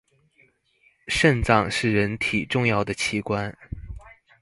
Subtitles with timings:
[1.09, 3.55] 腎臟是人體重要的器官